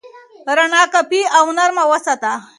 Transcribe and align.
رڼا 0.57 0.83
کافي 0.93 1.21
او 1.37 1.45
نرمه 1.57 1.83
وساتئ. 1.91 2.35